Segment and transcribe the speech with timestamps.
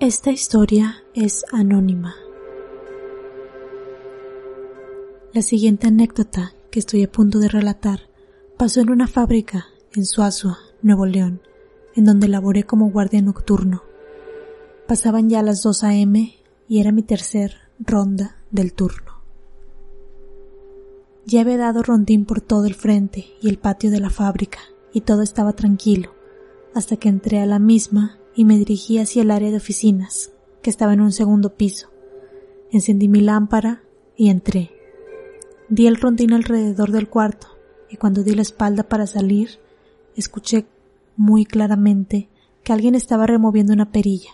[0.00, 2.14] Esta historia es anónima.
[5.34, 8.08] La siguiente anécdota que estoy a punto de relatar
[8.56, 11.42] pasó en una fábrica en Suazua, Nuevo León,
[11.94, 13.82] en donde laboré como guardia nocturno.
[14.88, 16.34] Pasaban ya las 2 a.m.
[16.66, 19.20] y era mi tercer ronda del turno.
[21.26, 24.60] Ya había dado rondín por todo el frente y el patio de la fábrica
[24.94, 26.14] y todo estaba tranquilo
[26.74, 30.70] hasta que entré a la misma y me dirigí hacia el área de oficinas, que
[30.70, 31.90] estaba en un segundo piso.
[32.70, 33.82] Encendí mi lámpara
[34.16, 34.70] y entré.
[35.68, 37.48] Di el rondín alrededor del cuarto
[37.88, 39.60] y cuando di la espalda para salir,
[40.16, 40.66] escuché
[41.16, 42.28] muy claramente
[42.62, 44.30] que alguien estaba removiendo una perilla.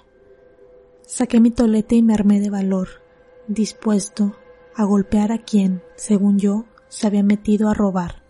[1.06, 2.88] Saqué mi tolete y me armé de valor,
[3.48, 4.36] dispuesto
[4.74, 8.22] a golpear a quien, según yo, se había metido a robar.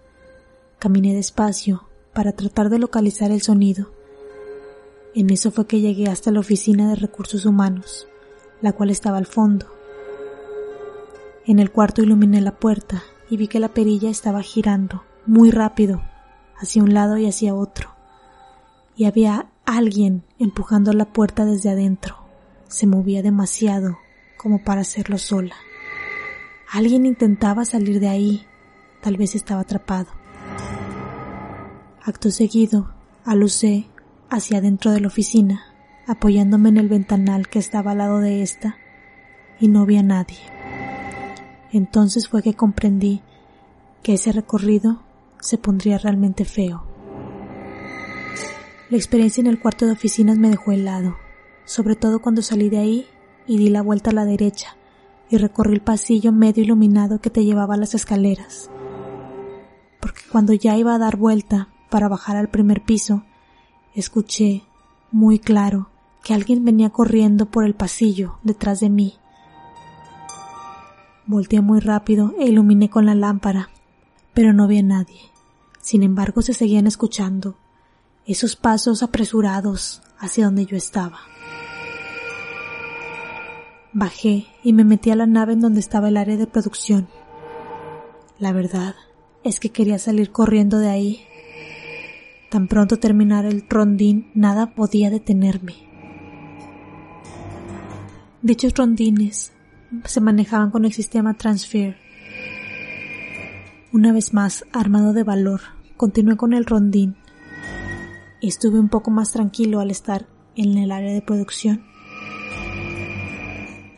[0.78, 3.92] Caminé despacio para tratar de localizar el sonido.
[5.17, 8.06] En eso fue que llegué hasta la oficina de recursos humanos,
[8.61, 9.67] la cual estaba al fondo.
[11.47, 16.03] En el cuarto iluminé la puerta y vi que la perilla estaba girando muy rápido,
[16.59, 17.97] hacia un lado y hacia otro.
[18.94, 22.19] Y había alguien empujando la puerta desde adentro.
[22.69, 23.97] Se movía demasiado
[24.37, 25.56] como para hacerlo sola.
[26.70, 28.47] Alguien intentaba salir de ahí.
[29.00, 30.09] Tal vez estaba atrapado.
[32.03, 32.92] Acto seguido,
[33.25, 33.89] alucé
[34.30, 35.64] hacia adentro de la oficina,
[36.06, 38.76] apoyándome en el ventanal que estaba al lado de esta,
[39.60, 40.38] y no vi a nadie.
[41.72, 43.22] Entonces fue que comprendí
[44.03, 45.03] que ese recorrido
[45.41, 46.84] se pondría realmente feo.
[48.88, 51.16] La experiencia en el cuarto de oficinas me dejó helado,
[51.64, 53.06] sobre todo cuando salí de ahí
[53.47, 54.76] y di la vuelta a la derecha
[55.28, 58.70] y recorrí el pasillo medio iluminado que te llevaba a las escaleras.
[60.00, 63.25] Porque cuando ya iba a dar vuelta para bajar al primer piso,
[63.96, 64.62] escuché
[65.10, 65.88] muy claro
[66.22, 69.14] que alguien venía corriendo por el pasillo detrás de mí.
[71.26, 73.70] Volteé muy rápido e iluminé con la lámpara,
[74.34, 75.20] pero no vi a nadie.
[75.80, 77.56] Sin embargo, se seguían escuchando
[78.26, 81.18] esos pasos apresurados hacia donde yo estaba.
[83.92, 87.08] Bajé y me metí a la nave en donde estaba el área de producción.
[88.38, 88.94] La verdad
[89.42, 91.24] es que quería salir corriendo de ahí.
[92.50, 95.74] Tan pronto terminara el rondín, nada podía detenerme.
[98.42, 99.52] Dichos rondines
[100.04, 101.96] se manejaban con el sistema Transfer.
[103.92, 105.60] Una vez más, armado de valor,
[105.96, 107.16] continué con el rondín
[108.48, 111.84] estuve un poco más tranquilo al estar en el área de producción.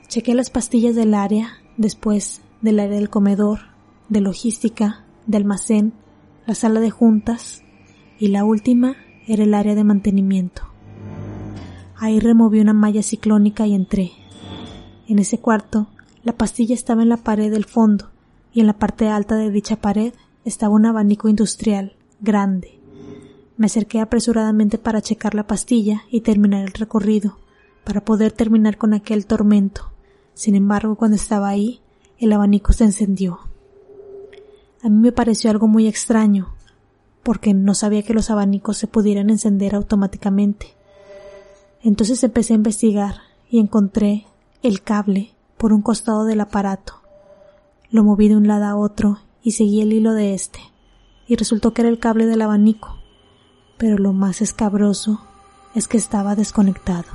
[0.08, 3.60] Chequé las pastillas del área, después del área del comedor,
[4.08, 5.92] de logística, de almacén,
[6.46, 7.62] la sala de juntas
[8.18, 8.96] y la última
[9.26, 10.62] era el área de mantenimiento.
[11.96, 14.12] Ahí removí una malla ciclónica y entré.
[15.06, 15.88] En ese cuarto,
[16.22, 18.10] la pastilla estaba en la pared del fondo
[18.52, 20.12] y en la parte alta de dicha pared
[20.44, 22.78] estaba un abanico industrial grande.
[23.56, 27.38] Me acerqué apresuradamente para checar la pastilla y terminar el recorrido,
[27.84, 29.92] para poder terminar con aquel tormento.
[30.34, 31.80] Sin embargo, cuando estaba ahí,
[32.18, 33.40] el abanico se encendió.
[34.82, 36.54] A mí me pareció algo muy extraño,
[37.28, 40.68] porque no sabía que los abanicos se pudieran encender automáticamente.
[41.82, 43.16] Entonces empecé a investigar
[43.50, 44.24] y encontré
[44.62, 46.94] el cable por un costado del aparato.
[47.90, 50.58] Lo moví de un lado a otro y seguí el hilo de este,
[51.26, 52.96] y resultó que era el cable del abanico.
[53.76, 55.20] Pero lo más escabroso
[55.74, 57.10] es que estaba desconectado.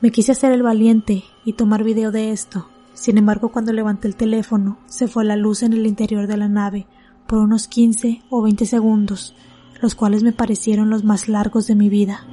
[0.00, 2.68] Me quise hacer el valiente y tomar video de esto.
[2.92, 6.46] Sin embargo, cuando levanté el teléfono, se fue la luz en el interior de la
[6.48, 6.86] nave
[7.26, 9.34] por unos 15 o 20 segundos,
[9.80, 12.26] los cuales me parecieron los más largos de mi vida.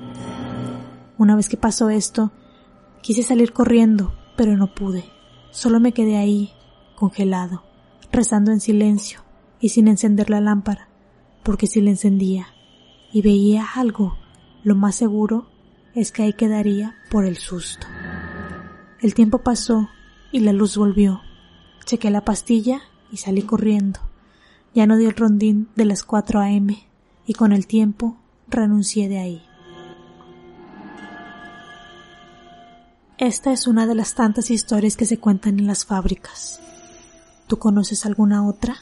[1.18, 2.32] Una vez que pasó esto,
[3.02, 5.06] quise salir corriendo, pero no pude.
[5.52, 6.52] Solo me quedé ahí,
[6.96, 7.64] congelado,
[8.12, 9.22] rezando en silencio
[9.60, 10.90] y sin encender la lámpara,
[11.44, 12.48] porque si la encendía
[13.12, 14.18] y veía algo,
[14.64, 15.48] lo más seguro
[15.94, 17.88] es que ahí quedaría por el susto.
[19.02, 19.90] El tiempo pasó
[20.32, 21.22] y la luz volvió.
[21.86, 24.00] Chequé la pastilla y salí corriendo.
[24.74, 26.78] Ya no di el rondín de las 4 a.m.
[27.26, 29.44] y con el tiempo renuncié de ahí.
[33.18, 36.60] Esta es una de las tantas historias que se cuentan en las fábricas.
[37.48, 38.78] ¿Tú conoces alguna otra?